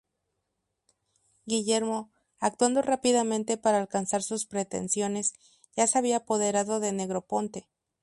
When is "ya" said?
5.75-5.85